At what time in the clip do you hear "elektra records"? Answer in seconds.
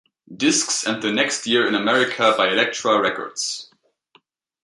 2.47-3.69